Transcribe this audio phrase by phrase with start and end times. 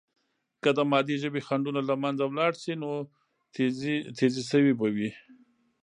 [0.63, 2.89] که د مادی ژبې خنډونه له منځه ولاړ سي، نو
[4.17, 5.11] تیزي سوې به وي.